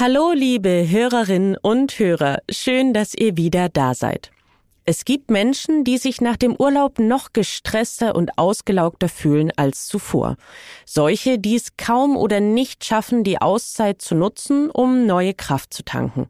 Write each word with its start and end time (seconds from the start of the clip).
Hallo, 0.00 0.32
liebe 0.32 0.86
Hörerinnen 0.88 1.58
und 1.60 1.98
Hörer, 1.98 2.38
schön, 2.48 2.94
dass 2.94 3.12
ihr 3.12 3.36
wieder 3.36 3.68
da 3.68 3.92
seid. 3.92 4.30
Es 4.86 5.04
gibt 5.04 5.30
Menschen, 5.30 5.84
die 5.84 5.98
sich 5.98 6.22
nach 6.22 6.38
dem 6.38 6.56
Urlaub 6.56 6.98
noch 6.98 7.34
gestresster 7.34 8.14
und 8.14 8.38
ausgelaugter 8.38 9.10
fühlen 9.10 9.52
als 9.56 9.88
zuvor. 9.88 10.36
Solche, 10.86 11.38
die 11.38 11.54
es 11.54 11.76
kaum 11.76 12.16
oder 12.16 12.40
nicht 12.40 12.82
schaffen, 12.82 13.24
die 13.24 13.42
Auszeit 13.42 14.00
zu 14.00 14.14
nutzen, 14.14 14.70
um 14.70 15.04
neue 15.04 15.34
Kraft 15.34 15.74
zu 15.74 15.84
tanken. 15.84 16.28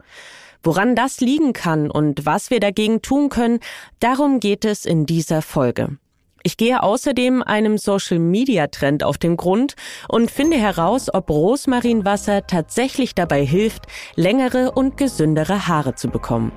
Woran 0.64 0.96
das 0.96 1.20
liegen 1.20 1.52
kann 1.52 1.92
und 1.92 2.26
was 2.26 2.50
wir 2.50 2.58
dagegen 2.58 3.02
tun 3.02 3.28
können, 3.28 3.60
darum 4.00 4.40
geht 4.40 4.64
es 4.64 4.84
in 4.84 5.06
dieser 5.06 5.42
Folge. 5.42 5.96
Ich 6.42 6.56
gehe 6.56 6.82
außerdem 6.82 7.42
einem 7.42 7.76
Social-Media-Trend 7.76 9.04
auf 9.04 9.18
den 9.18 9.36
Grund 9.36 9.74
und 10.08 10.30
finde 10.30 10.56
heraus, 10.56 11.12
ob 11.12 11.28
Rosmarinwasser 11.28 12.46
tatsächlich 12.46 13.14
dabei 13.14 13.44
hilft, 13.44 13.86
längere 14.16 14.72
und 14.72 14.96
gesündere 14.96 15.68
Haare 15.68 15.96
zu 15.96 16.08
bekommen. 16.08 16.52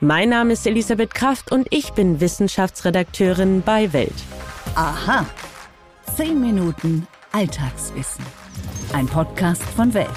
Mein 0.00 0.28
Name 0.28 0.52
ist 0.52 0.66
Elisabeth 0.66 1.14
Kraft 1.14 1.50
und 1.50 1.66
ich 1.70 1.90
bin 1.92 2.20
Wissenschaftsredakteurin 2.20 3.62
bei 3.64 3.92
Welt. 3.92 4.14
Aha. 4.76 5.26
Zehn 6.16 6.40
Minuten 6.40 7.08
Alltagswissen. 7.32 8.24
Ein 8.92 9.06
Podcast 9.06 9.62
von 9.62 9.94
Welt. 9.94 10.08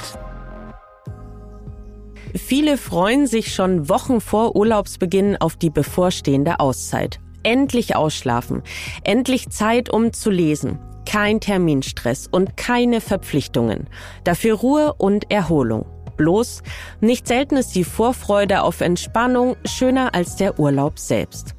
Viele 2.35 2.77
freuen 2.77 3.25
sich 3.25 3.55
schon 3.55 3.89
Wochen 3.89 4.21
vor 4.21 4.55
Urlaubsbeginn 4.55 5.37
auf 5.37 5.55
die 5.55 5.71
bevorstehende 5.71 6.59
Auszeit. 6.59 7.19
Endlich 7.47 7.95
ausschlafen. 7.95 8.61
Endlich 9.05 9.49
Zeit, 9.51 9.89
um 9.89 10.11
zu 10.11 10.29
lesen. 10.29 10.79
Kein 11.05 11.39
Terminstress 11.39 12.27
und 12.29 12.57
keine 12.57 12.99
Verpflichtungen. 12.99 13.87
Dafür 14.25 14.55
Ruhe 14.55 14.93
und 14.97 15.31
Erholung. 15.31 15.85
Bloß, 16.17 16.61
nicht 16.99 17.25
selten 17.25 17.55
ist 17.55 17.73
die 17.73 17.85
Vorfreude 17.85 18.63
auf 18.63 18.81
Entspannung 18.81 19.55
schöner 19.63 20.13
als 20.13 20.35
der 20.35 20.59
Urlaub 20.59 20.99
selbst. 20.99 21.55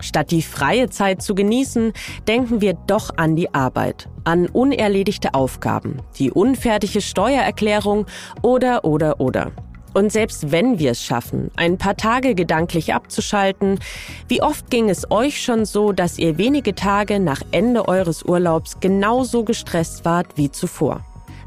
Statt 0.00 0.32
die 0.32 0.42
freie 0.42 0.90
Zeit 0.90 1.22
zu 1.22 1.36
genießen, 1.36 1.92
denken 2.26 2.60
wir 2.60 2.72
doch 2.72 3.10
an 3.16 3.36
die 3.36 3.54
Arbeit, 3.54 4.08
an 4.24 4.48
unerledigte 4.48 5.34
Aufgaben, 5.34 6.02
die 6.18 6.32
unfertige 6.32 7.00
Steuererklärung 7.00 8.06
oder 8.42 8.84
oder 8.84 9.20
oder. 9.20 9.52
Und 9.94 10.12
selbst 10.12 10.50
wenn 10.52 10.78
wir 10.78 10.92
es 10.92 11.02
schaffen, 11.02 11.50
ein 11.56 11.78
paar 11.78 11.96
Tage 11.96 12.34
gedanklich 12.34 12.94
abzuschalten, 12.94 13.78
wie 14.28 14.42
oft 14.42 14.70
ging 14.70 14.90
es 14.90 15.10
euch 15.10 15.42
schon 15.42 15.64
so, 15.64 15.92
dass 15.92 16.18
ihr 16.18 16.38
wenige 16.38 16.74
Tage 16.74 17.20
nach 17.20 17.42
Ende 17.52 17.88
eures 17.88 18.22
Urlaubs 18.22 18.80
genauso 18.80 19.44
gestresst 19.44 20.04
wart 20.04 20.36
wie 20.36 20.50
zuvor? 20.50 21.04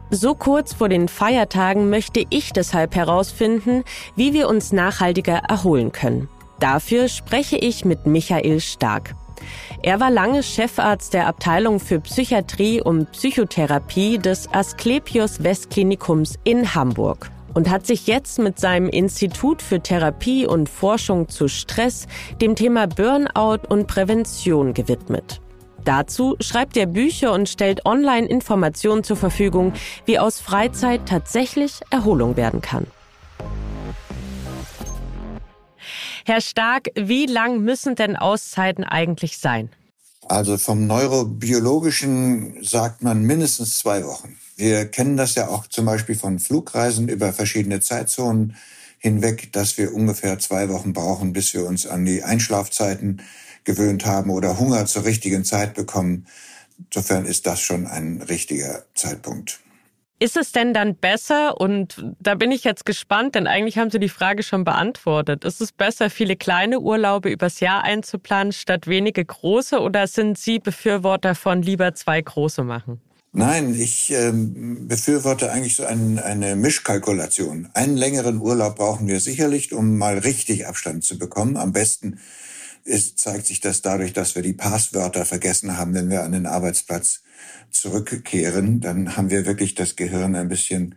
So 0.09 0.35
kurz 0.35 0.73
vor 0.73 0.89
den 0.89 1.07
Feiertagen 1.07 1.89
möchte 1.89 2.25
ich 2.29 2.51
deshalb 2.51 2.95
herausfinden, 2.95 3.83
wie 4.15 4.33
wir 4.33 4.49
uns 4.49 4.73
nachhaltiger 4.73 5.37
erholen 5.47 5.93
können. 5.93 6.27
Dafür 6.59 7.07
spreche 7.07 7.57
ich 7.57 7.85
mit 7.85 8.05
Michael 8.05 8.59
Stark. 8.59 9.15
Er 9.81 9.99
war 9.99 10.11
lange 10.11 10.43
Chefarzt 10.43 11.13
der 11.13 11.27
Abteilung 11.27 11.79
für 11.79 11.99
Psychiatrie 12.01 12.81
und 12.81 13.11
Psychotherapie 13.13 14.17
des 14.17 14.53
Asklepios 14.53 15.43
Westklinikums 15.43 16.37
in 16.43 16.75
Hamburg 16.75 17.31
und 17.53 17.69
hat 17.69 17.85
sich 17.85 18.07
jetzt 18.07 18.39
mit 18.39 18.59
seinem 18.59 18.89
Institut 18.89 19.61
für 19.61 19.81
Therapie 19.81 20.45
und 20.45 20.69
Forschung 20.69 21.29
zu 21.29 21.47
Stress 21.47 22.07
dem 22.41 22.55
Thema 22.55 22.87
Burnout 22.87 23.67
und 23.69 23.87
Prävention 23.87 24.73
gewidmet. 24.73 25.41
Dazu 25.83 26.35
schreibt 26.39 26.77
er 26.77 26.85
Bücher 26.85 27.33
und 27.33 27.49
stellt 27.49 27.85
online 27.85 28.27
Informationen 28.27 29.03
zur 29.03 29.17
Verfügung, 29.17 29.73
wie 30.05 30.19
aus 30.19 30.39
Freizeit 30.39 31.07
tatsächlich 31.07 31.79
Erholung 31.89 32.37
werden 32.37 32.61
kann. 32.61 32.87
Herr 36.25 36.41
Stark, 36.41 36.89
wie 36.95 37.25
lang 37.25 37.61
müssen 37.61 37.95
denn 37.95 38.15
Auszeiten 38.15 38.83
eigentlich 38.83 39.39
sein? 39.39 39.69
Also 40.27 40.57
vom 40.57 40.85
Neurobiologischen 40.85 42.63
sagt 42.63 43.01
man 43.01 43.23
mindestens 43.23 43.79
zwei 43.79 44.05
Wochen. 44.05 44.37
Wir 44.61 44.85
kennen 44.85 45.17
das 45.17 45.33
ja 45.33 45.47
auch 45.47 45.65
zum 45.65 45.87
Beispiel 45.87 46.13
von 46.13 46.37
Flugreisen 46.37 47.07
über 47.07 47.33
verschiedene 47.33 47.79
Zeitzonen 47.79 48.55
hinweg, 48.99 49.51
dass 49.53 49.79
wir 49.79 49.91
ungefähr 49.91 50.37
zwei 50.37 50.69
Wochen 50.69 50.93
brauchen, 50.93 51.33
bis 51.33 51.55
wir 51.55 51.65
uns 51.65 51.87
an 51.87 52.05
die 52.05 52.21
Einschlafzeiten 52.21 53.23
gewöhnt 53.63 54.05
haben 54.05 54.29
oder 54.29 54.59
Hunger 54.59 54.85
zur 54.85 55.03
richtigen 55.03 55.45
Zeit 55.45 55.73
bekommen. 55.73 56.27
Insofern 56.77 57.25
ist 57.25 57.47
das 57.47 57.59
schon 57.59 57.87
ein 57.87 58.21
richtiger 58.21 58.83
Zeitpunkt. 58.93 59.61
Ist 60.19 60.37
es 60.37 60.51
denn 60.51 60.75
dann 60.75 60.93
besser, 60.93 61.59
und 61.59 62.05
da 62.19 62.35
bin 62.35 62.51
ich 62.51 62.63
jetzt 62.63 62.85
gespannt, 62.85 63.33
denn 63.33 63.47
eigentlich 63.47 63.79
haben 63.79 63.89
Sie 63.89 63.97
die 63.97 64.09
Frage 64.09 64.43
schon 64.43 64.63
beantwortet, 64.63 65.43
ist 65.43 65.61
es 65.61 65.71
besser, 65.71 66.11
viele 66.11 66.35
kleine 66.35 66.81
Urlaube 66.81 67.31
übers 67.31 67.61
Jahr 67.61 67.83
einzuplanen, 67.83 68.53
statt 68.53 68.85
wenige 68.85 69.25
große, 69.25 69.79
oder 69.79 70.05
sind 70.05 70.37
Sie 70.37 70.59
Befürworter 70.59 71.33
von 71.33 71.63
lieber 71.63 71.95
zwei 71.95 72.21
große 72.21 72.63
machen? 72.63 73.01
Nein, 73.33 73.75
ich 73.75 74.11
ähm, 74.11 74.89
befürworte 74.89 75.53
eigentlich 75.53 75.77
so 75.77 75.85
ein, 75.85 76.19
eine 76.19 76.57
Mischkalkulation. 76.57 77.69
Einen 77.73 77.95
längeren 77.95 78.41
Urlaub 78.41 78.75
brauchen 78.75 79.07
wir 79.07 79.21
sicherlich, 79.21 79.71
um 79.71 79.97
mal 79.97 80.17
richtig 80.17 80.67
Abstand 80.67 81.05
zu 81.05 81.17
bekommen. 81.17 81.55
Am 81.55 81.71
besten 81.71 82.19
ist, 82.83 83.19
zeigt 83.19 83.45
sich 83.45 83.61
das 83.61 83.81
dadurch, 83.81 84.11
dass 84.11 84.35
wir 84.35 84.41
die 84.41 84.51
Passwörter 84.51 85.23
vergessen 85.23 85.77
haben, 85.77 85.93
wenn 85.93 86.09
wir 86.09 86.23
an 86.23 86.33
den 86.33 86.45
Arbeitsplatz 86.45 87.21
zurückkehren. 87.69 88.81
Dann 88.81 89.15
haben 89.15 89.29
wir 89.29 89.45
wirklich 89.45 89.75
das 89.75 89.95
Gehirn 89.95 90.35
ein 90.35 90.49
bisschen 90.49 90.95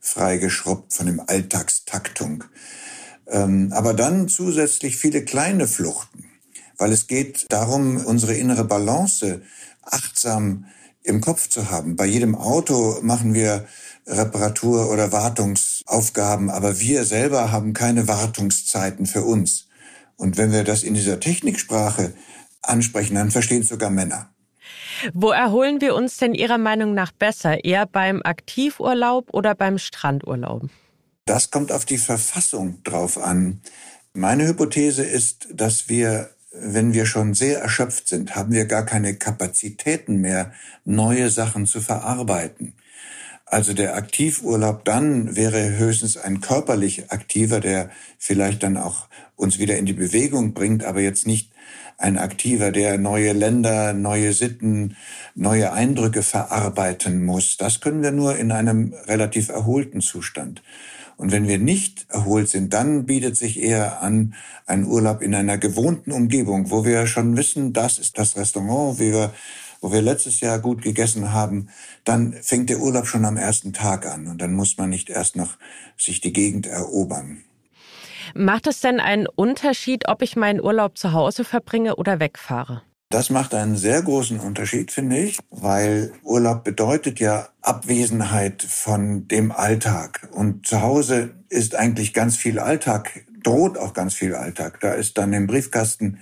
freigeschrubbt 0.00 0.94
von 0.94 1.04
dem 1.04 1.20
Alltagstaktung. 1.20 2.44
Ähm, 3.26 3.72
aber 3.74 3.92
dann 3.92 4.28
zusätzlich 4.28 4.96
viele 4.96 5.22
kleine 5.22 5.68
Fluchten, 5.68 6.30
weil 6.78 6.92
es 6.92 7.08
geht 7.08 7.44
darum, 7.50 7.98
unsere 8.06 8.32
innere 8.32 8.64
Balance 8.64 9.42
achtsam 9.82 10.64
im 11.04 11.20
Kopf 11.20 11.48
zu 11.48 11.70
haben. 11.70 11.94
Bei 11.96 12.06
jedem 12.06 12.34
Auto 12.34 12.98
machen 13.02 13.34
wir 13.34 13.66
Reparatur- 14.06 14.90
oder 14.90 15.12
Wartungsaufgaben, 15.12 16.50
aber 16.50 16.80
wir 16.80 17.04
selber 17.04 17.52
haben 17.52 17.72
keine 17.72 18.08
Wartungszeiten 18.08 19.06
für 19.06 19.22
uns. 19.22 19.68
Und 20.16 20.36
wenn 20.36 20.52
wir 20.52 20.64
das 20.64 20.82
in 20.82 20.94
dieser 20.94 21.20
Techniksprache 21.20 22.14
ansprechen, 22.62 23.14
dann 23.14 23.30
verstehen 23.30 23.62
es 23.62 23.68
sogar 23.68 23.90
Männer. 23.90 24.30
Wo 25.12 25.30
erholen 25.30 25.80
wir 25.80 25.94
uns 25.94 26.16
denn 26.18 26.34
Ihrer 26.34 26.58
Meinung 26.58 26.94
nach 26.94 27.12
besser? 27.12 27.64
Eher 27.64 27.86
beim 27.86 28.22
Aktivurlaub 28.22 29.28
oder 29.32 29.54
beim 29.54 29.78
Strandurlaub? 29.78 30.68
Das 31.26 31.50
kommt 31.50 31.72
auf 31.72 31.84
die 31.84 31.98
Verfassung 31.98 32.82
drauf 32.84 33.18
an. 33.18 33.60
Meine 34.12 34.46
Hypothese 34.46 35.02
ist, 35.02 35.48
dass 35.52 35.88
wir 35.88 36.30
wenn 36.56 36.94
wir 36.94 37.06
schon 37.06 37.34
sehr 37.34 37.60
erschöpft 37.60 38.08
sind, 38.08 38.36
haben 38.36 38.52
wir 38.52 38.66
gar 38.66 38.84
keine 38.84 39.14
Kapazitäten 39.14 40.20
mehr, 40.20 40.52
neue 40.84 41.30
Sachen 41.30 41.66
zu 41.66 41.80
verarbeiten. 41.80 42.74
Also 43.46 43.72
der 43.72 43.96
Aktivurlaub 43.96 44.84
dann 44.84 45.36
wäre 45.36 45.76
höchstens 45.76 46.16
ein 46.16 46.40
körperlich 46.40 47.12
aktiver, 47.12 47.60
der 47.60 47.90
vielleicht 48.18 48.62
dann 48.62 48.76
auch 48.76 49.08
uns 49.36 49.58
wieder 49.58 49.76
in 49.76 49.86
die 49.86 49.92
Bewegung 49.92 50.54
bringt, 50.54 50.84
aber 50.84 51.00
jetzt 51.00 51.26
nicht 51.26 51.50
ein 51.98 52.18
aktiver, 52.18 52.72
der 52.72 52.98
neue 52.98 53.32
Länder, 53.32 53.92
neue 53.92 54.32
Sitten, 54.32 54.96
neue 55.34 55.72
Eindrücke 55.72 56.22
verarbeiten 56.22 57.24
muss. 57.24 57.56
Das 57.56 57.80
können 57.80 58.02
wir 58.02 58.10
nur 58.10 58.36
in 58.36 58.50
einem 58.50 58.94
relativ 59.06 59.48
erholten 59.48 60.00
Zustand. 60.00 60.62
Und 61.16 61.32
wenn 61.32 61.46
wir 61.46 61.58
nicht 61.58 62.06
erholt 62.08 62.48
sind, 62.48 62.72
dann 62.72 63.06
bietet 63.06 63.36
sich 63.36 63.62
eher 63.62 64.02
an 64.02 64.34
ein 64.66 64.84
Urlaub 64.84 65.22
in 65.22 65.34
einer 65.34 65.58
gewohnten 65.58 66.12
Umgebung, 66.12 66.70
wo 66.70 66.84
wir 66.84 67.06
schon 67.06 67.36
wissen, 67.36 67.72
das 67.72 67.98
ist 67.98 68.18
das 68.18 68.36
Restaurant, 68.36 68.98
wie 68.98 69.12
wir, 69.12 69.32
wo 69.80 69.92
wir 69.92 70.02
letztes 70.02 70.40
Jahr 70.40 70.58
gut 70.58 70.82
gegessen 70.82 71.32
haben. 71.32 71.68
Dann 72.04 72.32
fängt 72.32 72.70
der 72.70 72.80
Urlaub 72.80 73.06
schon 73.06 73.24
am 73.24 73.36
ersten 73.36 73.72
Tag 73.72 74.06
an 74.06 74.26
und 74.26 74.40
dann 74.40 74.54
muss 74.54 74.76
man 74.76 74.90
nicht 74.90 75.10
erst 75.10 75.36
noch 75.36 75.56
sich 75.96 76.20
die 76.20 76.32
Gegend 76.32 76.66
erobern. 76.66 77.44
Macht 78.34 78.66
es 78.66 78.80
denn 78.80 79.00
einen 79.00 79.26
Unterschied, 79.26 80.08
ob 80.08 80.22
ich 80.22 80.34
meinen 80.34 80.60
Urlaub 80.60 80.96
zu 80.96 81.12
Hause 81.12 81.44
verbringe 81.44 81.96
oder 81.96 82.20
wegfahre? 82.20 82.82
Das 83.14 83.30
macht 83.30 83.54
einen 83.54 83.76
sehr 83.76 84.02
großen 84.02 84.40
Unterschied, 84.40 84.90
finde 84.90 85.18
ich, 85.18 85.38
weil 85.48 86.10
Urlaub 86.24 86.64
bedeutet 86.64 87.20
ja 87.20 87.46
Abwesenheit 87.62 88.60
von 88.64 89.28
dem 89.28 89.52
Alltag. 89.52 90.28
Und 90.32 90.66
zu 90.66 90.82
Hause 90.82 91.30
ist 91.48 91.76
eigentlich 91.76 92.12
ganz 92.12 92.36
viel 92.36 92.58
Alltag, 92.58 93.24
droht 93.44 93.78
auch 93.78 93.94
ganz 93.94 94.14
viel 94.14 94.34
Alltag. 94.34 94.80
Da 94.80 94.94
ist 94.94 95.16
dann 95.16 95.32
im 95.32 95.46
Briefkasten 95.46 96.18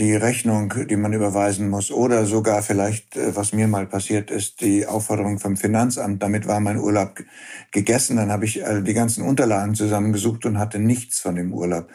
die 0.00 0.16
Rechnung, 0.16 0.74
die 0.90 0.96
man 0.96 1.12
überweisen 1.12 1.68
muss, 1.68 1.92
oder 1.92 2.26
sogar 2.26 2.64
vielleicht, 2.64 3.16
äh, 3.16 3.36
was 3.36 3.52
mir 3.52 3.68
mal 3.68 3.86
passiert 3.86 4.32
ist, 4.32 4.62
die 4.62 4.84
Aufforderung 4.84 5.38
vom 5.38 5.56
Finanzamt. 5.56 6.24
Damit 6.24 6.48
war 6.48 6.58
mein 6.58 6.78
Urlaub 6.78 7.22
gegessen. 7.70 8.16
Dann 8.16 8.32
habe 8.32 8.46
ich 8.46 8.60
die 8.82 8.94
ganzen 8.94 9.22
Unterlagen 9.22 9.76
zusammengesucht 9.76 10.44
und 10.44 10.58
hatte 10.58 10.80
nichts 10.80 11.20
von 11.20 11.36
dem 11.36 11.54
Urlaub. 11.54 11.88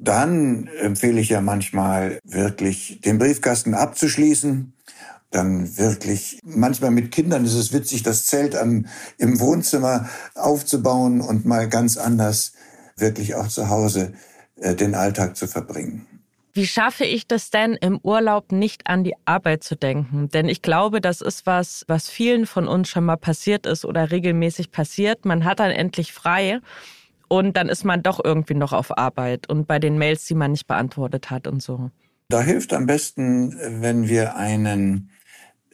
Dann 0.00 0.68
empfehle 0.80 1.20
ich 1.20 1.28
ja 1.28 1.40
manchmal 1.40 2.20
wirklich, 2.24 3.00
den 3.04 3.18
Briefkasten 3.18 3.74
abzuschließen 3.74 4.72
dann 5.30 5.76
wirklich, 5.76 6.40
manchmal 6.42 6.90
mit 6.90 7.12
Kindern 7.12 7.44
ist 7.44 7.54
es 7.54 7.72
witzig, 7.72 8.02
das 8.02 8.24
Zelt 8.24 8.56
am, 8.56 8.86
im 9.18 9.40
Wohnzimmer 9.40 10.08
aufzubauen 10.34 11.20
und 11.20 11.44
mal 11.44 11.68
ganz 11.68 11.96
anders 11.98 12.54
wirklich 12.96 13.34
auch 13.34 13.48
zu 13.48 13.68
Hause 13.68 14.14
äh, 14.56 14.74
den 14.74 14.94
Alltag 14.94 15.36
zu 15.36 15.46
verbringen. 15.46 16.06
Wie 16.54 16.66
schaffe 16.66 17.04
ich 17.04 17.28
das 17.28 17.50
denn 17.50 17.74
im 17.74 18.00
Urlaub 18.02 18.52
nicht 18.52 18.86
an 18.86 19.04
die 19.04 19.14
Arbeit 19.26 19.62
zu 19.62 19.76
denken? 19.76 20.28
Denn 20.30 20.48
ich 20.48 20.62
glaube, 20.62 21.00
das 21.00 21.20
ist 21.20 21.46
was, 21.46 21.84
was 21.86 22.08
vielen 22.08 22.46
von 22.46 22.66
uns 22.66 22.88
schon 22.88 23.04
mal 23.04 23.16
passiert 23.16 23.66
ist 23.66 23.84
oder 23.84 24.10
regelmäßig 24.10 24.72
passiert. 24.72 25.24
Man 25.24 25.44
hat 25.44 25.60
dann 25.60 25.70
endlich 25.70 26.12
frei 26.12 26.60
und 27.28 27.56
dann 27.56 27.68
ist 27.68 27.84
man 27.84 28.02
doch 28.02 28.20
irgendwie 28.22 28.54
noch 28.54 28.72
auf 28.72 28.96
Arbeit 28.96 29.48
und 29.48 29.66
bei 29.66 29.78
den 29.78 29.98
Mails, 29.98 30.24
die 30.26 30.34
man 30.34 30.52
nicht 30.52 30.66
beantwortet 30.66 31.30
hat 31.30 31.46
und 31.46 31.62
so. 31.62 31.90
Da 32.28 32.42
hilft 32.42 32.72
am 32.72 32.86
besten, 32.86 33.56
wenn 33.82 34.08
wir 34.08 34.36
einen 34.36 35.10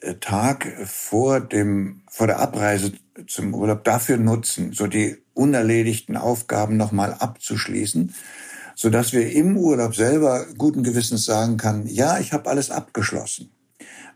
äh, 0.00 0.14
Tag 0.16 0.72
vor 0.84 1.40
dem, 1.40 2.02
vor 2.10 2.26
der 2.26 2.38
Abreise 2.38 2.92
zum 3.26 3.54
Urlaub 3.54 3.84
dafür 3.84 4.18
nutzen, 4.18 4.72
so 4.72 4.86
die 4.86 5.16
unerledigten 5.34 6.16
Aufgaben 6.16 6.76
nochmal 6.76 7.14
abzuschließen, 7.14 8.14
so 8.76 8.90
dass 8.90 9.12
wir 9.12 9.32
im 9.32 9.56
Urlaub 9.56 9.94
selber 9.94 10.46
guten 10.56 10.82
Gewissens 10.82 11.24
sagen 11.24 11.56
kann, 11.56 11.86
ja, 11.86 12.18
ich 12.18 12.32
habe 12.32 12.50
alles 12.50 12.70
abgeschlossen. 12.70 13.50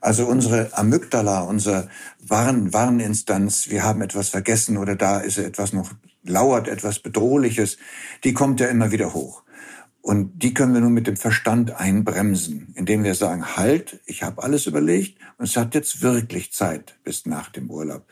Also 0.00 0.26
unsere 0.26 0.76
Amygdala, 0.76 1.40
unsere 1.40 1.88
Warn 2.20 2.72
Warninstanz, 2.72 3.68
wir 3.68 3.82
haben 3.82 4.00
etwas 4.00 4.28
vergessen 4.28 4.76
oder 4.76 4.94
da 4.94 5.18
ist 5.18 5.38
etwas 5.38 5.72
noch 5.72 5.90
lauert, 6.22 6.68
etwas 6.68 6.98
Bedrohliches, 6.98 7.78
die 8.24 8.32
kommt 8.32 8.60
ja 8.60 8.68
immer 8.68 8.90
wieder 8.92 9.14
hoch. 9.14 9.42
Und 10.00 10.42
die 10.42 10.54
können 10.54 10.74
wir 10.74 10.80
nur 10.80 10.90
mit 10.90 11.06
dem 11.06 11.16
Verstand 11.16 11.78
einbremsen, 11.78 12.72
indem 12.76 13.04
wir 13.04 13.14
sagen, 13.14 13.56
halt, 13.56 14.00
ich 14.06 14.22
habe 14.22 14.42
alles 14.42 14.66
überlegt 14.66 15.18
und 15.36 15.46
es 15.46 15.56
hat 15.56 15.74
jetzt 15.74 16.02
wirklich 16.02 16.52
Zeit 16.52 16.98
bis 17.04 17.26
nach 17.26 17.50
dem 17.50 17.70
Urlaub. 17.70 18.06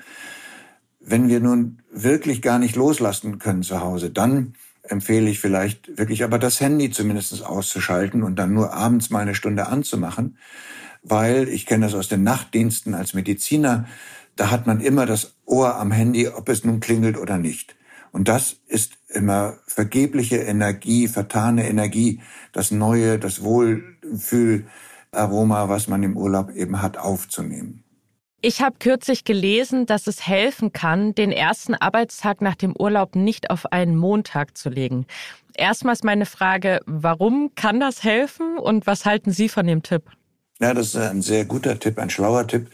Wenn 1.00 1.28
wir 1.28 1.40
nun 1.40 1.82
wirklich 1.90 2.42
gar 2.42 2.58
nicht 2.58 2.76
loslassen 2.76 3.38
können 3.38 3.62
zu 3.62 3.80
Hause, 3.80 4.10
dann 4.10 4.54
empfehle 4.82 5.30
ich 5.30 5.40
vielleicht 5.40 5.96
wirklich 5.96 6.24
aber 6.24 6.38
das 6.38 6.60
Handy 6.60 6.90
zumindest 6.90 7.44
auszuschalten 7.44 8.22
und 8.22 8.36
dann 8.36 8.52
nur 8.52 8.72
abends 8.72 9.10
mal 9.10 9.20
eine 9.20 9.34
Stunde 9.34 9.68
anzumachen, 9.68 10.38
weil 11.02 11.48
ich 11.48 11.66
kenne 11.66 11.86
das 11.86 11.94
aus 11.94 12.08
den 12.08 12.24
Nachtdiensten 12.24 12.94
als 12.94 13.14
Mediziner, 13.14 13.86
da 14.34 14.50
hat 14.50 14.66
man 14.66 14.80
immer 14.80 15.06
das 15.06 15.34
Ohr 15.46 15.76
am 15.76 15.92
Handy, 15.92 16.28
ob 16.28 16.48
es 16.48 16.64
nun 16.64 16.80
klingelt 16.80 17.16
oder 17.16 17.38
nicht. 17.38 17.76
Und 18.16 18.28
das 18.28 18.56
ist 18.66 18.94
immer 19.10 19.58
vergebliche 19.66 20.38
Energie, 20.38 21.06
vertane 21.06 21.68
Energie, 21.68 22.22
das 22.50 22.70
neue, 22.70 23.18
das 23.18 23.42
Wohlfühlaroma, 23.42 25.68
was 25.68 25.86
man 25.86 26.02
im 26.02 26.16
Urlaub 26.16 26.50
eben 26.50 26.80
hat, 26.80 26.96
aufzunehmen. 26.96 27.84
Ich 28.40 28.62
habe 28.62 28.76
kürzlich 28.78 29.24
gelesen, 29.24 29.84
dass 29.84 30.06
es 30.06 30.26
helfen 30.26 30.72
kann, 30.72 31.14
den 31.14 31.30
ersten 31.30 31.74
Arbeitstag 31.74 32.40
nach 32.40 32.54
dem 32.54 32.74
Urlaub 32.74 33.16
nicht 33.16 33.50
auf 33.50 33.70
einen 33.70 33.96
Montag 33.96 34.56
zu 34.56 34.70
legen. 34.70 35.04
Erstmals 35.54 36.02
meine 36.02 36.24
Frage, 36.24 36.80
warum 36.86 37.50
kann 37.54 37.80
das 37.80 38.02
helfen 38.02 38.56
und 38.56 38.86
was 38.86 39.04
halten 39.04 39.30
Sie 39.30 39.50
von 39.50 39.66
dem 39.66 39.82
Tipp? 39.82 40.04
Ja, 40.58 40.72
das 40.72 40.86
ist 40.86 40.96
ein 40.96 41.20
sehr 41.20 41.44
guter 41.44 41.78
Tipp, 41.78 41.98
ein 41.98 42.08
schlauer 42.08 42.46
Tipp. 42.46 42.70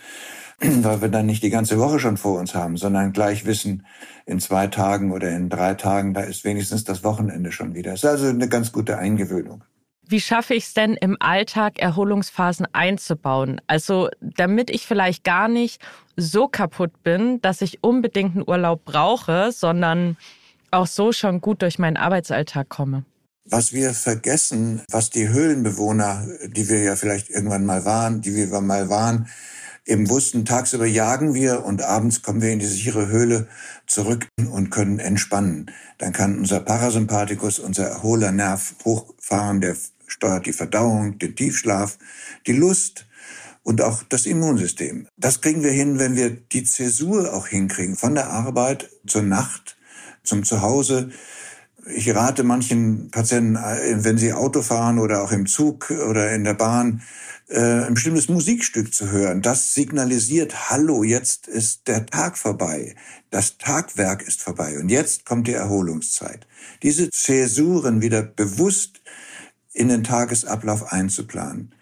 weil 0.82 1.02
wir 1.02 1.08
dann 1.08 1.26
nicht 1.26 1.42
die 1.42 1.50
ganze 1.50 1.78
Woche 1.78 1.98
schon 1.98 2.16
vor 2.16 2.38
uns 2.38 2.54
haben, 2.54 2.76
sondern 2.76 3.12
gleich 3.12 3.44
wissen, 3.44 3.86
in 4.26 4.40
zwei 4.40 4.68
Tagen 4.68 5.12
oder 5.12 5.30
in 5.30 5.48
drei 5.48 5.74
Tagen, 5.74 6.14
da 6.14 6.20
ist 6.22 6.44
wenigstens 6.44 6.84
das 6.84 7.02
Wochenende 7.02 7.50
schon 7.50 7.74
wieder. 7.74 7.92
Das 7.92 8.04
ist 8.04 8.10
also 8.10 8.28
eine 8.28 8.48
ganz 8.48 8.70
gute 8.70 8.98
Eingewöhnung. 8.98 9.64
Wie 10.06 10.20
schaffe 10.20 10.54
ich 10.54 10.64
es 10.64 10.74
denn 10.74 10.94
im 10.94 11.16
Alltag, 11.20 11.78
Erholungsphasen 11.78 12.66
einzubauen? 12.72 13.60
Also 13.66 14.08
damit 14.20 14.70
ich 14.70 14.86
vielleicht 14.86 15.24
gar 15.24 15.48
nicht 15.48 15.80
so 16.16 16.48
kaputt 16.48 17.02
bin, 17.02 17.40
dass 17.40 17.62
ich 17.62 17.82
unbedingt 17.82 18.34
einen 18.34 18.44
Urlaub 18.46 18.84
brauche, 18.84 19.52
sondern 19.52 20.16
auch 20.70 20.86
so 20.86 21.12
schon 21.12 21.40
gut 21.40 21.62
durch 21.62 21.78
meinen 21.78 21.96
Arbeitsalltag 21.96 22.68
komme. 22.68 23.04
Was 23.44 23.72
wir 23.72 23.92
vergessen, 23.92 24.82
was 24.90 25.10
die 25.10 25.28
Höhlenbewohner, 25.28 26.26
die 26.46 26.68
wir 26.68 26.80
ja 26.82 26.96
vielleicht 26.96 27.28
irgendwann 27.30 27.64
mal 27.64 27.84
waren, 27.84 28.20
die 28.20 28.34
wir 28.34 28.60
mal 28.60 28.88
waren, 28.88 29.28
eben 29.86 30.08
wussten, 30.08 30.44
tagsüber 30.44 30.86
jagen 30.86 31.34
wir 31.34 31.64
und 31.64 31.82
abends 31.82 32.22
kommen 32.22 32.42
wir 32.42 32.50
in 32.50 32.58
die 32.58 32.66
sichere 32.66 33.08
Höhle 33.08 33.48
zurück 33.86 34.28
und 34.50 34.70
können 34.70 34.98
entspannen. 34.98 35.70
Dann 35.98 36.12
kann 36.12 36.38
unser 36.38 36.60
Parasympathikus, 36.60 37.58
unser 37.58 37.88
Erholernerv 37.88 38.74
hochfahren, 38.84 39.60
der 39.60 39.76
steuert 40.06 40.46
die 40.46 40.52
Verdauung, 40.52 41.18
den 41.18 41.34
Tiefschlaf, 41.34 41.98
die 42.46 42.52
Lust 42.52 43.06
und 43.62 43.80
auch 43.82 44.02
das 44.02 44.26
Immunsystem. 44.26 45.08
Das 45.16 45.40
kriegen 45.40 45.62
wir 45.62 45.70
hin, 45.70 45.98
wenn 45.98 46.16
wir 46.16 46.30
die 46.30 46.64
Zäsur 46.64 47.32
auch 47.32 47.46
hinkriegen, 47.46 47.96
von 47.96 48.14
der 48.14 48.28
Arbeit 48.30 48.90
zur 49.06 49.22
Nacht, 49.22 49.76
zum 50.22 50.44
Zuhause. 50.44 51.10
Ich 51.86 52.14
rate 52.14 52.44
manchen 52.44 53.10
Patienten, 53.10 53.56
äh, 53.56 54.04
wenn 54.04 54.18
sie 54.18 54.32
Auto 54.32 54.62
fahren 54.62 54.98
oder 54.98 55.22
auch 55.22 55.32
im 55.32 55.46
Zug 55.46 55.90
oder 55.90 56.32
in 56.32 56.44
der 56.44 56.54
Bahn, 56.54 57.02
äh, 57.48 57.84
ein 57.86 57.94
bestimmtes 57.94 58.28
Musikstück 58.28 58.94
zu 58.94 59.10
hören. 59.10 59.42
Das 59.42 59.74
signalisiert, 59.74 60.70
hallo, 60.70 61.02
jetzt 61.02 61.48
ist 61.48 61.88
der 61.88 62.06
Tag 62.06 62.38
vorbei. 62.38 62.94
Das 63.30 63.58
Tagwerk 63.58 64.22
ist 64.22 64.40
vorbei 64.42 64.78
und 64.78 64.88
jetzt 64.88 65.26
kommt 65.26 65.48
die 65.48 65.52
Erholungszeit. 65.52 66.46
Diese 66.82 67.10
Zäsuren 67.10 68.00
wieder 68.00 68.22
bewusst 68.22 69.02
in 69.72 69.88
den 69.88 70.04
Tagesablauf 70.04 70.92
einzuplanen. 70.92 71.74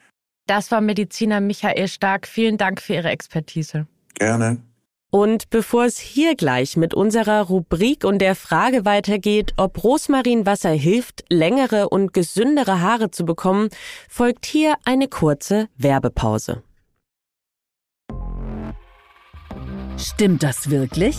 Das 0.46 0.70
war 0.70 0.80
Mediziner 0.80 1.40
Michael 1.40 1.88
Stark. 1.88 2.26
Vielen 2.26 2.56
Dank 2.56 2.80
für 2.80 2.94
Ihre 2.94 3.10
Expertise. 3.10 3.86
Gerne. 4.14 4.58
Und 5.10 5.50
bevor 5.50 5.84
es 5.84 5.98
hier 5.98 6.36
gleich 6.36 6.76
mit 6.76 6.94
unserer 6.94 7.42
Rubrik 7.42 8.04
und 8.04 8.20
der 8.20 8.36
Frage 8.36 8.84
weitergeht, 8.84 9.54
ob 9.56 9.82
Rosmarinwasser 9.82 10.70
hilft, 10.70 11.24
längere 11.28 11.88
und 11.88 12.12
gesündere 12.12 12.80
Haare 12.80 13.10
zu 13.10 13.24
bekommen, 13.24 13.70
folgt 14.08 14.46
hier 14.46 14.74
eine 14.84 15.08
kurze 15.08 15.68
Werbepause. 15.76 16.62
Stimmt 19.96 20.42
das 20.44 20.70
wirklich? 20.70 21.16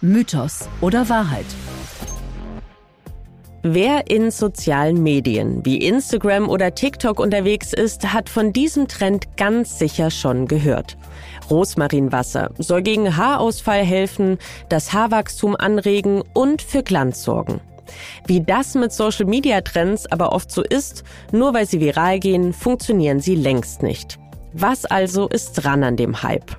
Mythos 0.00 0.68
oder 0.80 1.08
Wahrheit? 1.08 1.46
Wer 3.62 4.08
in 4.10 4.30
sozialen 4.30 5.02
Medien 5.02 5.64
wie 5.64 5.78
Instagram 5.78 6.48
oder 6.48 6.74
TikTok 6.74 7.18
unterwegs 7.18 7.72
ist, 7.72 8.12
hat 8.12 8.28
von 8.28 8.52
diesem 8.52 8.86
Trend 8.86 9.36
ganz 9.36 9.78
sicher 9.78 10.10
schon 10.10 10.46
gehört. 10.46 10.96
Rosmarinwasser 11.50 12.50
soll 12.58 12.82
gegen 12.82 13.16
Haarausfall 13.16 13.84
helfen, 13.84 14.38
das 14.68 14.92
Haarwachstum 14.92 15.56
anregen 15.56 16.22
und 16.34 16.62
für 16.62 16.82
Glanz 16.82 17.22
sorgen. 17.22 17.60
Wie 18.26 18.40
das 18.40 18.74
mit 18.74 18.92
Social-Media-Trends 18.92 20.10
aber 20.10 20.32
oft 20.32 20.50
so 20.50 20.62
ist, 20.62 21.04
nur 21.32 21.54
weil 21.54 21.66
sie 21.66 21.80
viral 21.80 22.20
gehen, 22.20 22.52
funktionieren 22.52 23.20
sie 23.20 23.34
längst 23.34 23.82
nicht. 23.82 24.18
Was 24.52 24.84
also 24.84 25.28
ist 25.28 25.52
dran 25.52 25.84
an 25.84 25.96
dem 25.96 26.22
Hype? 26.22 26.56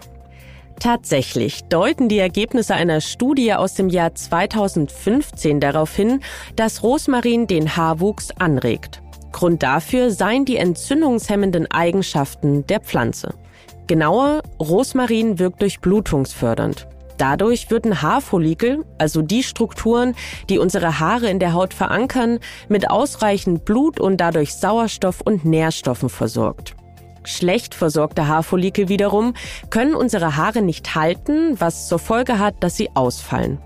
Tatsächlich 0.79 1.65
deuten 1.65 2.07
die 2.07 2.19
Ergebnisse 2.19 2.73
einer 2.73 3.01
Studie 3.01 3.53
aus 3.53 3.73
dem 3.73 3.89
Jahr 3.89 4.15
2015 4.15 5.59
darauf 5.59 5.93
hin, 5.93 6.21
dass 6.55 6.83
Rosmarin 6.83 7.47
den 7.47 7.75
Haarwuchs 7.75 8.31
anregt. 8.39 9.01
Grund 9.33 9.61
dafür 9.61 10.11
seien 10.11 10.45
die 10.45 10.57
entzündungshemmenden 10.57 11.69
Eigenschaften 11.69 12.65
der 12.65 12.79
Pflanze. 12.79 13.33
Genauer, 13.89 14.43
Rosmarin 14.59 15.39
wirkt 15.39 15.63
durchblutungsfördernd. 15.63 16.87
Dadurch 17.17 17.71
würden 17.71 18.03
Haarfollikel, 18.03 18.85
also 18.99 19.23
die 19.23 19.41
Strukturen, 19.41 20.13
die 20.47 20.59
unsere 20.59 20.99
Haare 20.99 21.27
in 21.27 21.39
der 21.39 21.53
Haut 21.53 21.73
verankern, 21.73 22.37
mit 22.67 22.91
ausreichend 22.91 23.65
Blut 23.65 23.99
und 23.99 24.17
dadurch 24.17 24.53
Sauerstoff 24.53 25.21
und 25.21 25.43
Nährstoffen 25.43 26.09
versorgt. 26.09 26.75
Schlecht 27.23 27.73
versorgte 27.73 28.27
Haarfollikel 28.27 28.89
wiederum 28.89 29.33
können 29.71 29.95
unsere 29.95 30.37
Haare 30.37 30.61
nicht 30.61 30.93
halten, 30.93 31.59
was 31.59 31.87
zur 31.87 31.97
Folge 31.97 32.37
hat, 32.37 32.63
dass 32.63 32.77
sie 32.77 32.91
ausfallen. 32.93 33.57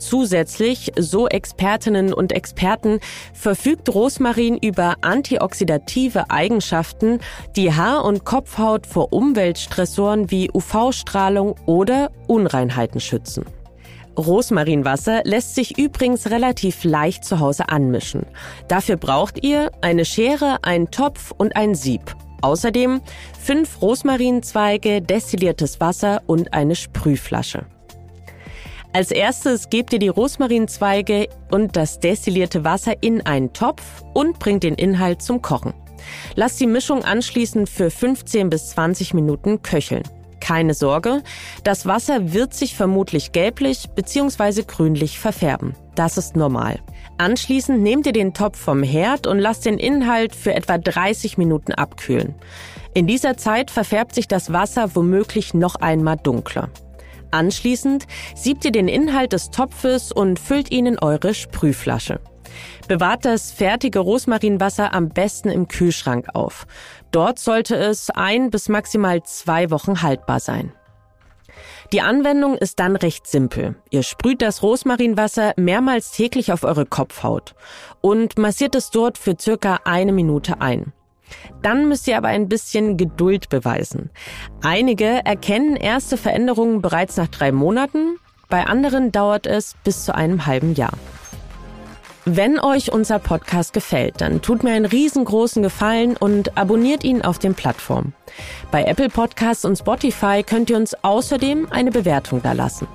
Zusätzlich, 0.00 0.92
so 0.98 1.28
Expertinnen 1.28 2.12
und 2.12 2.32
Experten, 2.32 3.00
verfügt 3.34 3.94
Rosmarin 3.94 4.56
über 4.56 4.96
antioxidative 5.02 6.30
Eigenschaften, 6.30 7.20
die 7.54 7.72
Haar- 7.72 8.04
und 8.04 8.24
Kopfhaut 8.24 8.86
vor 8.86 9.12
Umweltstressoren 9.12 10.30
wie 10.30 10.50
UV-Strahlung 10.52 11.54
oder 11.66 12.10
Unreinheiten 12.26 12.98
schützen. 12.98 13.44
Rosmarinwasser 14.16 15.22
lässt 15.24 15.54
sich 15.54 15.78
übrigens 15.78 16.30
relativ 16.30 16.84
leicht 16.84 17.24
zu 17.24 17.38
Hause 17.38 17.68
anmischen. 17.68 18.26
Dafür 18.68 18.96
braucht 18.96 19.44
ihr 19.44 19.70
eine 19.82 20.04
Schere, 20.04 20.58
einen 20.62 20.90
Topf 20.90 21.32
und 21.36 21.56
ein 21.56 21.74
Sieb. 21.74 22.16
Außerdem 22.42 23.02
fünf 23.38 23.82
Rosmarinzweige, 23.82 25.02
destilliertes 25.02 25.78
Wasser 25.78 26.22
und 26.26 26.54
eine 26.54 26.74
Sprühflasche. 26.74 27.66
Als 28.92 29.12
erstes 29.12 29.70
gebt 29.70 29.92
ihr 29.92 30.00
die 30.00 30.08
Rosmarinzweige 30.08 31.28
und 31.52 31.76
das 31.76 32.00
destillierte 32.00 32.64
Wasser 32.64 32.94
in 33.02 33.24
einen 33.24 33.52
Topf 33.52 33.82
und 34.14 34.40
bringt 34.40 34.64
den 34.64 34.74
Inhalt 34.74 35.22
zum 35.22 35.42
Kochen. 35.42 35.74
Lasst 36.34 36.60
die 36.60 36.66
Mischung 36.66 37.04
anschließend 37.04 37.68
für 37.68 37.90
15 37.90 38.50
bis 38.50 38.70
20 38.70 39.14
Minuten 39.14 39.62
köcheln. 39.62 40.02
Keine 40.40 40.74
Sorge, 40.74 41.22
das 41.62 41.86
Wasser 41.86 42.32
wird 42.32 42.52
sich 42.52 42.74
vermutlich 42.74 43.30
gelblich 43.30 43.90
bzw. 43.94 44.64
grünlich 44.66 45.20
verfärben. 45.20 45.74
Das 45.94 46.18
ist 46.18 46.34
normal. 46.34 46.80
Anschließend 47.18 47.80
nehmt 47.82 48.06
ihr 48.06 48.12
den 48.12 48.34
Topf 48.34 48.58
vom 48.58 48.82
Herd 48.82 49.26
und 49.28 49.38
lasst 49.38 49.66
den 49.66 49.78
Inhalt 49.78 50.34
für 50.34 50.54
etwa 50.54 50.78
30 50.78 51.38
Minuten 51.38 51.72
abkühlen. 51.72 52.34
In 52.94 53.06
dieser 53.06 53.36
Zeit 53.36 53.70
verfärbt 53.70 54.16
sich 54.16 54.26
das 54.26 54.52
Wasser 54.52 54.96
womöglich 54.96 55.54
noch 55.54 55.76
einmal 55.76 56.16
dunkler. 56.16 56.70
Anschließend 57.30 58.06
siebt 58.34 58.64
ihr 58.64 58.72
den 58.72 58.88
Inhalt 58.88 59.32
des 59.32 59.50
Topfes 59.50 60.12
und 60.12 60.38
füllt 60.38 60.70
ihn 60.70 60.86
in 60.86 60.98
eure 60.98 61.34
Sprühflasche. 61.34 62.20
Bewahrt 62.88 63.24
das 63.24 63.52
fertige 63.52 64.00
Rosmarinwasser 64.00 64.92
am 64.92 65.08
besten 65.08 65.50
im 65.50 65.68
Kühlschrank 65.68 66.26
auf. 66.34 66.66
Dort 67.12 67.38
sollte 67.38 67.76
es 67.76 68.10
ein 68.10 68.50
bis 68.50 68.68
maximal 68.68 69.22
zwei 69.22 69.70
Wochen 69.70 70.02
haltbar 70.02 70.40
sein. 70.40 70.72
Die 71.92 72.00
Anwendung 72.00 72.56
ist 72.56 72.78
dann 72.78 72.94
recht 72.94 73.26
simpel. 73.26 73.74
Ihr 73.90 74.04
sprüht 74.04 74.42
das 74.42 74.62
Rosmarinwasser 74.62 75.54
mehrmals 75.56 76.12
täglich 76.12 76.52
auf 76.52 76.62
eure 76.62 76.86
Kopfhaut 76.86 77.54
und 78.00 78.38
massiert 78.38 78.74
es 78.76 78.90
dort 78.90 79.18
für 79.18 79.36
circa 79.38 79.80
eine 79.84 80.12
Minute 80.12 80.60
ein. 80.60 80.92
Dann 81.62 81.88
müsst 81.88 82.08
ihr 82.08 82.16
aber 82.16 82.28
ein 82.28 82.48
bisschen 82.48 82.96
Geduld 82.96 83.48
beweisen. 83.48 84.10
Einige 84.62 85.24
erkennen 85.24 85.76
erste 85.76 86.16
Veränderungen 86.16 86.82
bereits 86.82 87.16
nach 87.16 87.28
drei 87.28 87.52
Monaten, 87.52 88.16
bei 88.48 88.66
anderen 88.66 89.12
dauert 89.12 89.46
es 89.46 89.74
bis 89.84 90.04
zu 90.04 90.14
einem 90.14 90.46
halben 90.46 90.74
Jahr. 90.74 90.92
Wenn 92.26 92.60
euch 92.60 92.92
unser 92.92 93.18
Podcast 93.18 93.72
gefällt, 93.72 94.20
dann 94.20 94.42
tut 94.42 94.62
mir 94.62 94.72
einen 94.72 94.84
riesengroßen 94.84 95.62
Gefallen 95.62 96.16
und 96.16 96.58
abonniert 96.58 97.02
ihn 97.02 97.22
auf 97.22 97.38
den 97.38 97.54
Plattformen. 97.54 98.12
Bei 98.70 98.84
Apple 98.84 99.08
Podcasts 99.08 99.64
und 99.64 99.76
Spotify 99.76 100.42
könnt 100.42 100.68
ihr 100.68 100.76
uns 100.76 100.94
außerdem 101.02 101.68
eine 101.70 101.90
Bewertung 101.90 102.42
da 102.42 102.52
lassen. 102.52 102.86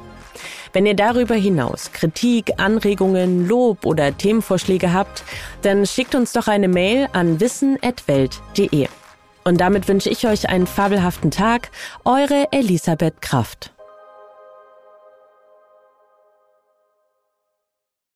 Wenn 0.75 0.85
ihr 0.85 0.93
darüber 0.93 1.35
hinaus 1.35 1.93
Kritik, 1.93 2.51
Anregungen, 2.57 3.47
Lob 3.47 3.85
oder 3.85 4.17
Themenvorschläge 4.17 4.91
habt, 4.91 5.23
dann 5.61 5.85
schickt 5.85 6.15
uns 6.15 6.33
doch 6.33 6.49
eine 6.49 6.67
Mail 6.67 7.07
an 7.13 7.39
wissen.welt.de. 7.39 8.89
Und 9.45 9.61
damit 9.61 9.87
wünsche 9.87 10.09
ich 10.09 10.27
euch 10.27 10.49
einen 10.49 10.67
fabelhaften 10.67 11.31
Tag. 11.31 11.71
Eure 12.03 12.49
Elisabeth 12.51 13.21
Kraft. 13.21 13.74